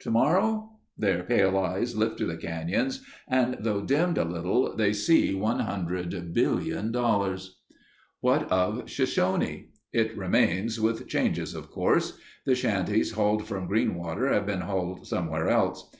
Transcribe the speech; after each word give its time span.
Tomorrow? 0.00 0.68
Their 0.98 1.22
pale 1.22 1.56
eyes 1.58 1.96
lift 1.96 2.18
to 2.18 2.26
the 2.26 2.36
canyons 2.36 3.02
and 3.26 3.56
though 3.58 3.80
dimmed 3.80 4.18
a 4.18 4.24
little, 4.26 4.76
they 4.76 4.92
see 4.92 5.34
one 5.34 5.60
hundred 5.60 6.34
billion 6.34 6.92
dollars. 6.92 7.58
What 8.20 8.52
of 8.52 8.82
Shoshone? 8.90 9.70
It 9.90 10.14
remains 10.14 10.78
with 10.78 11.08
changes 11.08 11.54
of 11.54 11.70
course. 11.70 12.18
The 12.44 12.54
shanties 12.54 13.12
hauled 13.12 13.46
from 13.46 13.66
Greenwater 13.66 14.30
have 14.30 14.44
been 14.44 14.60
hauled 14.60 15.06
somewhere 15.06 15.48
else. 15.48 15.90